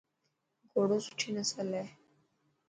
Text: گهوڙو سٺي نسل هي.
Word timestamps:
گهوڙو 0.71 0.97
سٺي 1.05 1.29
نسل 1.37 1.69
هي. 1.77 1.85